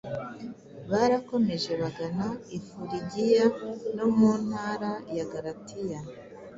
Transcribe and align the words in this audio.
barakomeje 0.91 1.71
bagana 1.81 2.27
“i 2.57 2.59
Fuligiya 2.67 3.45
no 3.95 4.05
mu 4.15 4.31
ntara 4.45 4.91
ya 5.17 5.25
Galatiya” 5.31 5.99